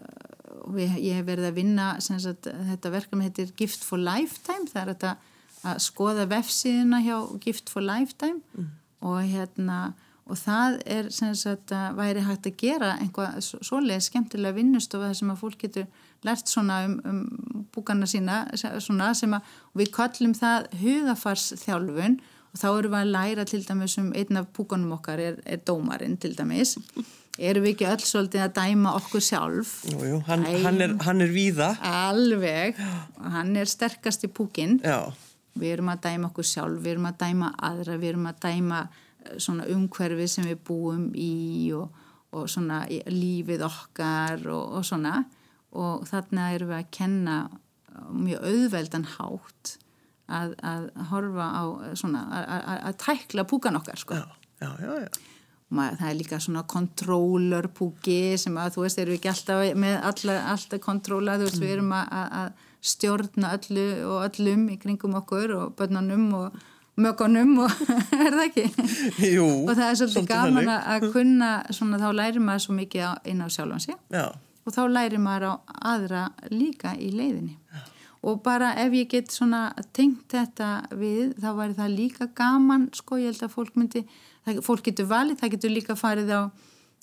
[0.74, 4.68] við, ég hef verið að vinna sagt þetta verkefni heitir Gift for Lifetime.
[4.68, 5.16] Það er þetta
[5.62, 8.42] að skoða vefsíðina hjá Gift for Lifetime.
[8.58, 8.70] Mm.
[9.02, 9.92] og hérna
[10.32, 15.18] og það er sem sagt að væri hægt að gera einhvað svolega skemmtilega vinnustofa þar
[15.20, 15.88] sem að fólk getur
[16.24, 22.20] lært svona um, um búkana sína svona sem að við kallum það hugafarsþjálfun
[22.52, 25.60] og þá erum við að læra til dæmis um einn af búkanum okkar er, er
[25.66, 26.76] dómarinn til dæmis.
[27.40, 29.70] Erum við ekki öll svolítið að dæma okkur sjálf?
[29.88, 31.70] Jú, jú, hann, hann, er, hann er víða.
[31.88, 32.80] Alveg,
[33.36, 35.08] hann er sterkast í búkin Já.
[35.56, 38.82] við erum að dæma okkur sjálf við erum að dæma aðra, við erum að dæma
[39.40, 41.92] svona umhverfi sem við búum í og,
[42.32, 45.22] og svona lífið okkar og, og svona
[45.72, 47.36] og þarna erum við að kenna
[48.12, 49.76] mjög auðveldan hátt
[50.32, 51.62] að, að horfa á
[51.98, 52.22] svona,
[52.88, 54.18] að tækla púkan okkar sko.
[54.20, 54.26] Já,
[54.62, 55.28] já, já, já.
[55.72, 59.62] Maður, það er líka svona kontrólar púki sem að þú veist, erum við ekki alltaf
[59.80, 61.64] með alla, alltaf kontróla, þú veist, mm.
[61.64, 66.60] við erum að, að stjórna öllu og öllum í kringum okkur og börnunum og
[67.00, 67.82] mögunum og
[68.26, 68.64] er það ekki?
[69.32, 73.44] Jú, og það er svolítið gaman að kunna, svona þá lærir maður svo mikið inn
[73.44, 73.98] á sjálfansi.
[74.12, 74.26] Já
[74.62, 75.52] og þá læri maður á
[75.92, 77.82] aðra líka í leiðinni ja.
[78.28, 83.18] og bara ef ég get svona tengt þetta við þá væri það líka gaman sko
[83.20, 86.42] ég held að fólk myndi það, fólk getur valið, það getur líka farið á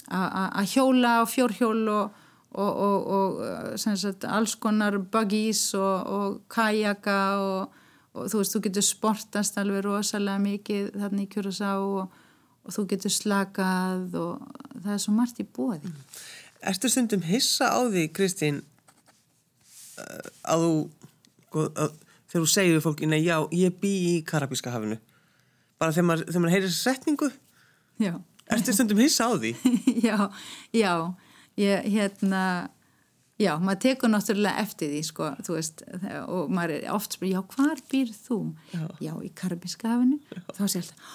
[0.10, 2.22] að hjóla á fjórhjól og,
[2.56, 7.76] og, og, og sagt, alls konar buggies og kajaka og
[8.28, 14.20] þú veist þú getur sportast alveg rosalega mikið þarna í kjörasa og þú getur slakað
[14.20, 14.44] og
[14.84, 15.98] það er svo margt í bóði mm.
[16.60, 18.64] Erstu stundum hissa á því, Kristín,
[19.96, 20.72] eh, að þú,
[21.46, 21.94] sko, að,
[22.28, 24.98] þegar þú segir fólki, nei já, ég bý í Karabíska hafinu,
[25.80, 27.30] bara þegar maður, þegar maður heyrir setningu?
[28.04, 28.12] Já.
[28.52, 29.54] Erstu stundum hissa á því?
[30.08, 30.18] já,
[30.76, 30.94] já,
[31.56, 32.44] ég, hérna,
[33.40, 35.86] já, maður tekur náttúrulega eftir því, sko, þú veist,
[36.26, 38.40] og maður er oft spyrir, já, hvar býr þú?
[38.76, 40.44] Já, já í já.
[40.58, 41.10] þá sé alltaf,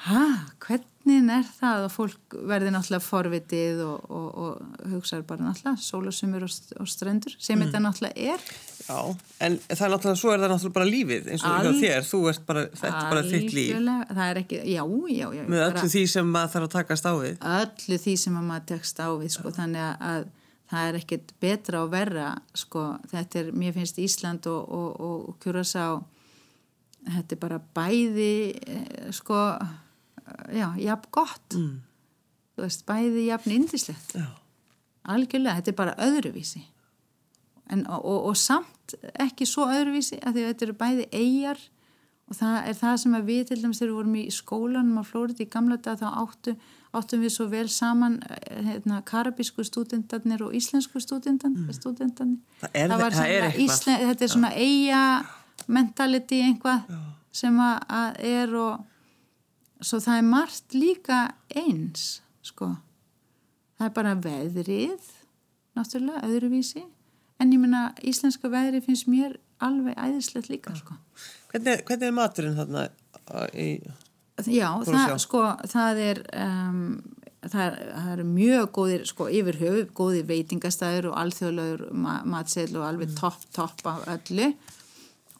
[0.00, 0.22] hæ,
[0.64, 1.84] hvernig er það?
[1.86, 7.36] Og fólk verði náttúrulega forvitið og, og, og hugsaður bara náttúrulega sólasumur og, og strendur
[7.36, 7.66] sem mm.
[7.66, 8.46] þetta náttúrulega er.
[8.80, 8.98] Já,
[9.44, 12.22] en það er náttúrulega, svo er það náttúrulega bara lífið eins og All, þér, þú
[12.32, 13.86] ert bara, þetta er bara þitt líf.
[14.10, 14.82] Það er ekki, já,
[15.14, 17.48] já, já Með öllu bara, því sem maður þarf að takast á við.
[17.60, 20.28] Öllu því sem maður takast á við, sko, þannig að
[20.70, 25.86] það er ekkit betra og verra, sko, þetta er, mér finnst Ísland og Kjurasá
[27.06, 28.34] þetta er bara bæði,
[28.66, 29.38] eh, sko
[30.52, 31.56] já, jafn gott.
[31.56, 31.80] Mm.
[32.54, 34.16] þú veist, bæði jafn indislegt
[35.08, 36.62] algjörlega, þetta er bara öðruvísi.
[37.70, 41.62] En, og, og, og samt ekki svo öðruvísi að því að þetta eru bæði eigjar
[42.30, 45.44] og það er það sem við til dæmis þegar við vorum í skólanum á Flórið
[45.44, 46.56] í gamla dag þá áttu,
[46.96, 48.18] áttum við svo vel saman
[48.50, 52.40] hérna, karabísku stúdendarnir og íslensku stúdendarnir mm.
[52.60, 53.64] það, er, það, það er eitthvað.
[53.64, 55.02] Íslen, þetta er svona eigja
[55.70, 57.00] mentality einhvað Já.
[57.42, 61.20] sem að er og svo það er margt líka
[61.56, 62.08] eins
[62.44, 62.74] sko.
[63.78, 65.12] Það er bara veðrið
[65.78, 66.82] náttúrulega, öðruvísi.
[67.40, 70.98] En ég menna íslenska veðrið finnst mér alveg æðislegt líka sko.
[71.52, 72.88] Hvernig, hvernig er maturinn þarna
[73.54, 73.70] í
[74.48, 76.82] Já, það, sko, það er um,
[77.44, 81.86] það það er mjög góðir sko yfir höfu, góðir veitingastæður og alþjóðlegur
[82.28, 84.52] matseil og alveg topp, topp af öllu.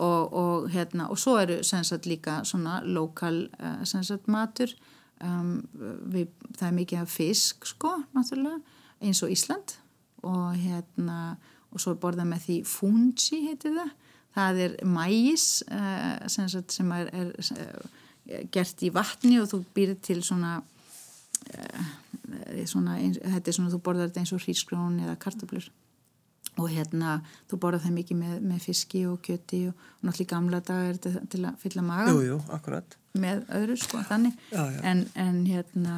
[0.00, 4.72] Og, og, hérna, og svo eru sagt, líka svona lokal uh, sagt, matur.
[5.20, 5.58] Um,
[6.08, 8.62] við, það er mikið af fisk sko, náttúrulega,
[9.04, 9.76] eins og Ísland.
[10.24, 11.36] Og hérna
[11.70, 13.92] og svo borðað með því fungi heitir það.
[14.34, 17.30] Það er mægis uh, sem, sagt, sem er, er
[18.52, 20.60] gert í vatni og þú býr til svona
[22.68, 25.64] Svona, ein, þetta er svona þú borðar þetta eins og hrísgrón eða kartablur
[26.60, 27.16] og hérna,
[27.50, 30.98] þú borðað það mikið með, með fiski og kjöti og, og náttúrulega gamla dag er
[30.98, 32.38] þetta til að fylla maga Jú, jú,
[33.18, 34.36] með öðru sko þannig.
[34.52, 34.80] Já, já.
[34.90, 35.96] En, en hérna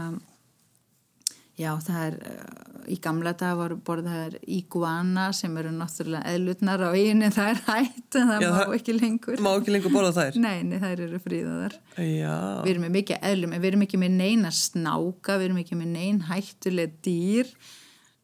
[1.60, 6.90] já það er uh, í gamla dag voru borðaðar iguana sem eru náttúrulega eðlutnar á
[6.96, 9.42] einu það er hætt en það Já, má það- ekki lengur.
[9.44, 10.38] Má ekki lengur borða þær?
[10.42, 12.32] nei, nei, þær eru fríðaðar Já.
[12.64, 15.78] við erum með mikið eðlum en við erum ekki með neina snáka við erum ekki
[15.82, 17.54] með nein hættuleg dýr.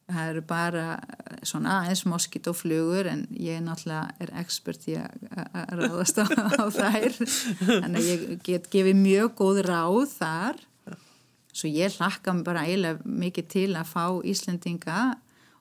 [0.09, 6.17] Það eru bara eh, svona aðeins moskítoflugur en ég náttúrulega er expert í að ráðast
[6.17, 7.19] á, á þær.
[7.61, 10.63] Þannig að ég get gefið mjög góð ráð þar
[11.59, 14.99] svo ég hlakka mig bara eiginlega mikið til að fá Íslendinga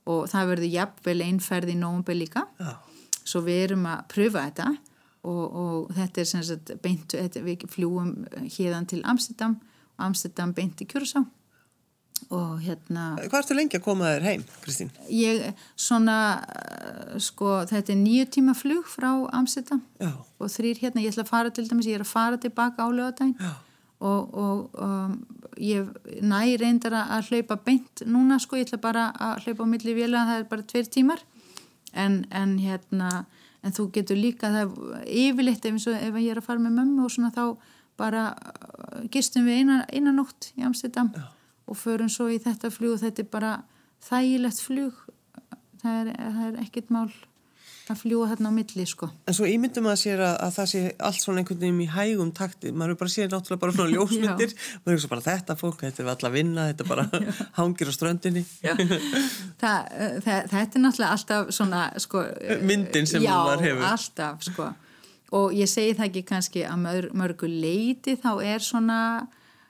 [0.07, 2.75] og það verður jafnvel einferð í nógumbi líka Já.
[3.23, 4.67] svo við erum að pröfa þetta
[5.27, 8.13] og, og þetta er sem sagt beint, þetta, við fljúum
[8.45, 9.57] hérðan til Amsterdam
[9.97, 11.25] og Amsterdam beint í Kjurasá
[12.33, 14.89] og hérna Hvað ertu lengi að koma þér heim, Kristín?
[15.13, 15.43] ég
[15.77, 16.17] svona
[17.21, 20.13] sko þetta er nýju tíma flug frá Amsterdam Já.
[20.15, 22.89] og þrýr hérna, ég ætla að fara til dæmis ég er að fara tilbaka á
[22.89, 23.35] lögadaginn
[23.99, 25.13] og, og um,
[25.61, 25.87] ég
[26.21, 30.25] næ reyndar að hlaupa beint núna sko, ég ætla bara að hlaupa á milli vila,
[30.29, 31.23] það er bara tveir tímar.
[31.97, 33.25] En, en hérna
[33.65, 36.77] en þú getur líka það er yfirleitt ef, og ef ég er að fara með
[36.77, 37.43] mömmu og svona þá
[37.97, 41.25] bara uh, gistum við eina, eina nótt í Amsterdam Já.
[41.65, 43.53] og förum svo í þetta flug og þetta er bara
[44.07, 45.01] þægilegt flug.
[45.81, 47.09] Það er, það er ekkit mál
[47.93, 50.81] að fljúa hérna á milli sko En svo ímyndum að sér að, að það sé
[51.09, 52.71] allt svona einhvern veginn í hægum takti.
[52.71, 54.55] Maður er bara séð náttúrulega bara svona ljósmyndir.
[54.85, 57.07] Maður er bara þetta fólk, þetta er alltaf vinna, þetta bara
[57.59, 58.43] hangir á ströndinni.
[58.63, 59.93] það,
[60.25, 62.25] það, þetta er náttúrulega alltaf svona sko,
[62.69, 63.85] Myndin sem maður hefur.
[63.85, 64.73] Já, alltaf sko
[65.35, 68.99] og ég segi það ekki kannski að mör, mörgu leiti þá er svona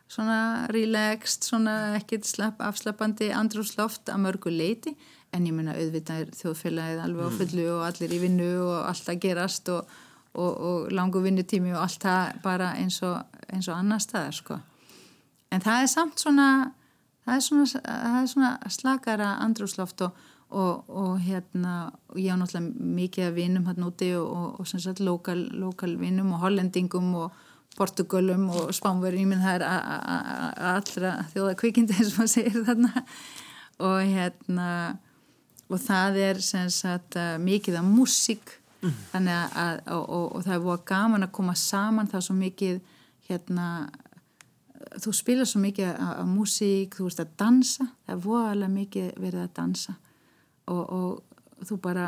[0.07, 4.93] svona relaxed, svona slapp, afslappandi andrúsloft að mörgu leiti
[5.37, 9.11] en ég meina auðvitað er þjóðfélagið alveg á fullu og allir í vinnu og allt
[9.13, 9.93] að gerast og,
[10.33, 14.59] og, og langu vinnutími og allt það bara eins og, eins og annar staðar sko.
[15.53, 16.49] En það er samt svona
[17.27, 21.73] það er svona, það er svona slakara andrúsloft og, og, og hérna,
[22.11, 26.31] og ég á náttúrulega mikið að vinum hérna úti og, sem sagt lokal, lokal vinum
[26.37, 27.43] og hollendingum og
[27.77, 29.65] portugalum og spánverðin minn það er
[30.71, 33.03] allra þjóða kvikindi eins og maður segir þarna.
[33.85, 34.69] Og hérna
[35.67, 38.55] og það er sagt uh, mikið af músík.
[39.11, 42.25] Þannig að, að og, og, og það er búið gaman að koma saman það er
[42.27, 42.75] svo mikið
[43.27, 43.69] hérna
[45.01, 49.09] þú spilar svo mikið af, af músík, þú veist að dansa það er voðalega mikið
[49.23, 49.97] verið að dansa.
[50.67, 52.07] Og, og þú bara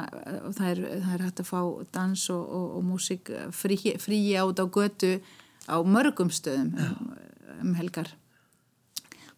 [0.56, 1.60] það er, það er hægt að fá
[1.96, 5.14] dans og, og, og músík frí, frí át á götu
[5.66, 7.14] á mörgum stöðum um,
[7.62, 8.14] um helgar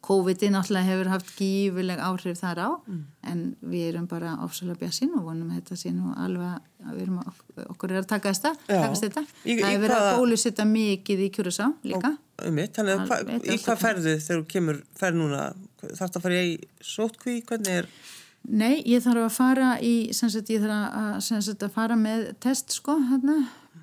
[0.01, 2.69] COVID-19 náttúrulega hefur haft gífileg áhrif þar á
[3.31, 6.55] en við erum bara ofsalega bjassin og vonum þetta sé nú alveg
[6.87, 7.19] að við erum
[7.69, 8.53] okkur er að taka þetta
[9.45, 13.83] það er verið að bólusetta mikið í kjúrasá líka þannig að hva, í hvað er-
[13.85, 15.43] ferðu þegar þú kemur ferð núna?
[15.81, 17.35] Þarfst að fara í sótkví?
[17.45, 17.87] Hvernig er?
[18.49, 22.95] Nei, ég þarf að fara í, sagt, ég þarf að, að fara með test, sko,
[23.11, 23.35] hérna,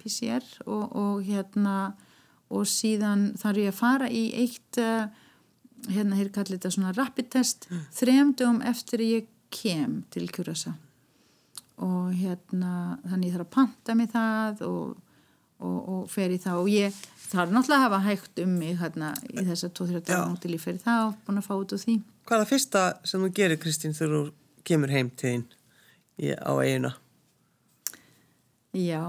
[0.02, 1.94] PCR og, og hérna,
[2.50, 5.06] og síðan þarf ég að fara í eitt, uh,
[5.86, 10.74] hérna, hér kallir þetta svona rapid test, þrem dögum eftir ég kem til Kjurasa.
[11.84, 14.96] Og hérna, þannig þarf að panta mig það og,
[15.62, 19.12] og, og fer í það og ég þarf náttúrulega að hafa hægt um mig hérna
[19.30, 20.06] í þessa 2-3 Já.
[20.10, 21.96] dagar til ég fer í það og búin að fá út úr því.
[22.28, 24.22] Hvað er það fyrsta sem þú gerir, Kristín, þegar þú
[24.68, 25.46] kemur heim til þín
[26.42, 26.92] á eiguna?
[28.76, 29.02] Já,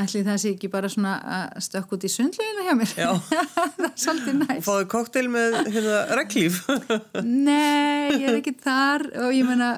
[0.00, 2.92] ætli það sé ekki bara svona að stökk út í sundleginu hjá mér.
[3.00, 3.10] Já.
[3.78, 4.66] það er svolítið Og næst.
[4.66, 6.60] fáðu kokteil með hérna, reglíf?
[7.24, 9.70] Nei, ég er ekki þar og ég meina,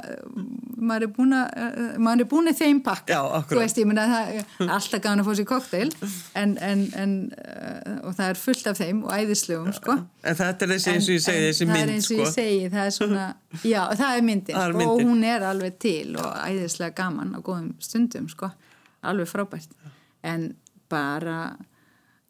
[0.83, 3.15] maður er búin að, maður er búin að þeim pakka.
[3.15, 3.53] Já, akkurat.
[3.53, 5.89] Þú veist, ég meina, það er alltaf gana að fá sér kokteil
[6.43, 9.97] en, en, en, uh, og það er fullt af þeim og æðislegum, sko.
[10.27, 12.27] En þetta er þessi, eins og ég segi, þessi mynd, Það er eins og sko.
[12.27, 13.29] ég segi, það er svona,
[13.63, 15.13] já, það er myndin, Það er sko, og myndin.
[15.15, 18.51] hún er alveg til og æðislega gaman á góðum stundum, sko,
[19.07, 19.73] alveg frábært.
[20.23, 20.53] En
[20.93, 21.57] bara,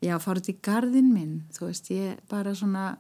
[0.02, 2.96] já, fara út í garðin minn, þú veist, ég bara svona,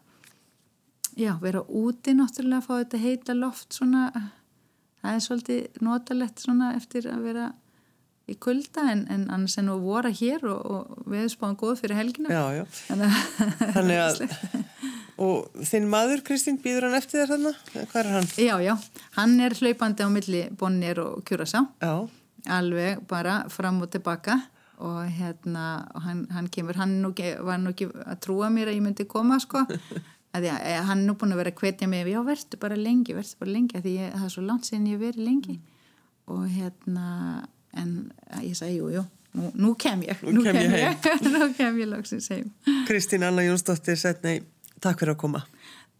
[1.16, 4.08] já, vera úti náttúrulega, fá þetta heita loft svona,
[5.02, 7.50] það er svolítið notalegt svona eftir að vera
[8.30, 12.30] í kulda en, en annars en að vora hér og, og veðspáðan góð fyrir helgina.
[12.30, 12.64] Já, já.
[13.74, 14.22] Þannig að,
[15.26, 17.54] og þinn maður, Kristín, býður hann eftir þér þarna?
[17.74, 18.30] Hvað er hann?
[18.38, 18.74] Já, já,
[19.18, 21.94] hann er hlaupandi á milli Bonnier og Kjurasá, Já,
[22.58, 24.40] alveg bara fram og tilbaka
[24.82, 27.12] og hérna, og hann, hann kemur, hann nú,
[27.46, 29.62] var nú ekki að trúa mér að ég myndi koma, sko,
[30.34, 32.78] að því að hann er nú búin að vera að hvetja mig, já, verður bara
[32.80, 35.58] lengi, verður bara lengi, því ég, það er svo langt síðan ég verið lengi.
[36.32, 37.08] Og hérna
[37.78, 37.96] en
[38.42, 39.04] ég sagði jú, jú
[39.38, 40.98] nú, nú kem ég Nú kem ég heim.
[41.32, 42.50] nú kem ég loksins heim.
[42.88, 44.42] Kristín Anna Jónsdóttir Setnei,
[44.82, 45.44] takk fyrir að koma.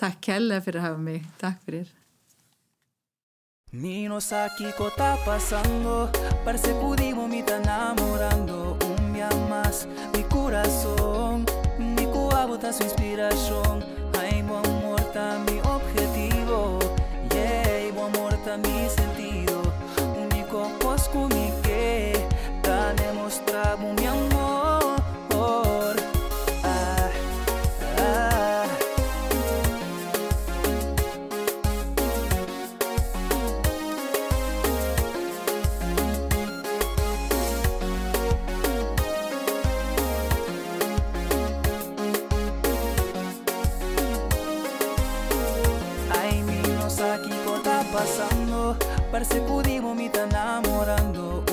[0.00, 1.90] Takk kærlega fyrir að hafa mig, takk fyrir
[3.72, 6.10] Qué está pasando,
[6.44, 8.76] parece que Udimo me está enamorando.
[8.84, 11.46] Un día más, mi corazón,
[11.78, 13.82] mi cuabo está su inspiración.
[14.20, 16.80] Ay, buen amor está mi objetivo,
[17.30, 19.62] yeah, buen amor está mi sentido.
[20.20, 22.12] Único pues mi que
[22.56, 23.78] está demostrado
[48.02, 48.76] pasando
[49.10, 50.26] Per se pudimos mi tá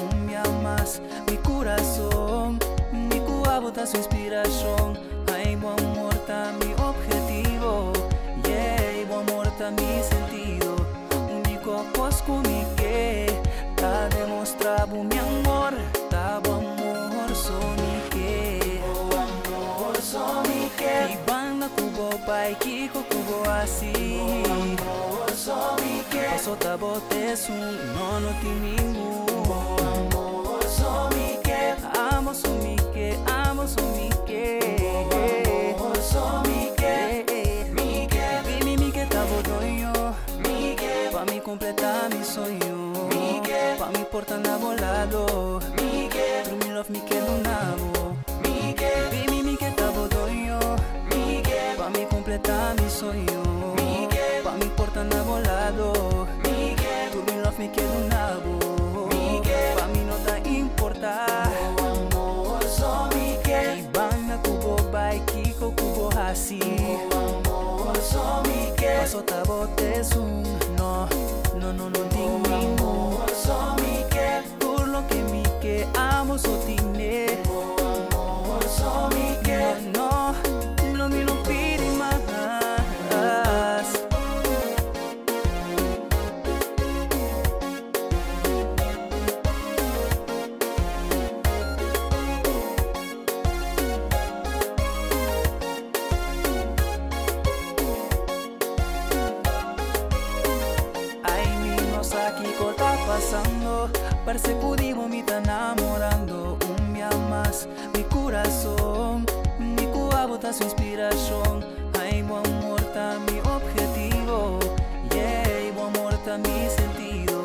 [0.02, 2.60] Un me amas, mi corazón
[2.92, 4.98] Mi cuba bota su inspiración.
[5.34, 7.94] Ay, mi amor, tá mi objetivo
[8.48, 10.76] Yeah, mi amor, tá mi sentido.
[11.32, 11.86] Un dico
[12.44, 13.28] mi que
[13.76, 15.74] Tá demostrado mi amor
[16.10, 17.30] Tá bom amor,
[17.82, 21.18] mi que Oh, amor, só mi que
[21.60, 23.92] na kubo paiki kubo asi
[27.36, 29.10] su no no timingu
[32.12, 32.48] Amo su
[33.28, 33.82] amo su
[38.46, 40.14] Vini mike tabodoyo
[41.12, 43.10] Pa mi completa mi sueño.
[43.80, 45.60] Pa mi porta na volado.
[46.44, 47.99] True me love mike lunamo
[53.00, 53.42] soy yo.
[53.78, 54.44] Miguel.
[54.44, 56.28] Pa' mi importa anda volado.
[56.44, 57.12] Miguel.
[57.14, 59.08] Tu mi love me queda un nabo.
[59.08, 59.78] Miguel.
[59.78, 61.26] Pa' mí no importa.
[61.78, 63.80] No amor, so Miguel.
[63.80, 66.60] Ibana kubo bai kiko kubo hasi.
[67.12, 69.00] Amor, so Miguel.
[69.02, 70.44] Paso tabote zoom.
[70.78, 71.08] No,
[71.62, 72.80] no, no, no, ding, ding.
[72.80, 74.44] Amor, so Miguel.
[74.60, 77.28] Tú lo que mi que amo so tine.
[77.48, 79.19] Amor, so Miguel.
[104.48, 106.58] Udimo me está enamorando.
[106.78, 109.26] Un día más, mi corazón,
[109.60, 111.66] mi cuabo está su inspiración.
[112.00, 112.80] Ay, buen amor
[113.28, 114.60] mi objetivo.
[115.12, 117.44] Yeah, buen amor mi sentido.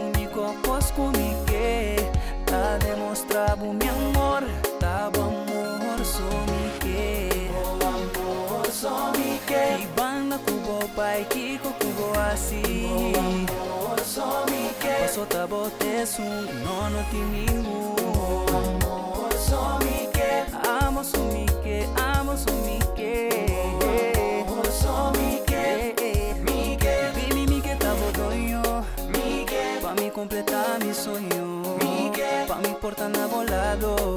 [0.00, 1.96] Único pues mi que
[2.40, 4.44] está demostrado mi amor.
[4.62, 7.50] Está buen amor, son mi que.
[7.80, 9.78] amor, son mi que.
[9.82, 13.14] Y banda cubo, pai, kiko, cubo así.
[13.18, 13.81] amor,
[14.14, 14.94] son mi que.
[15.02, 17.96] Paso tabote es un no, no ti ningún.
[18.48, 20.30] amor, son mi que.
[20.84, 21.88] Amo, son mi que.
[21.96, 23.12] Amo, son mi que.
[24.46, 25.64] amor, son mi que.
[26.46, 26.94] Mi que.
[27.16, 28.84] Baby, mi que tabo doy yo.
[29.14, 29.78] Mi que.
[29.82, 31.44] Pa' mi completar mi sueño.
[31.80, 32.44] Mi que.
[32.48, 34.11] Pa' mi porta na volado.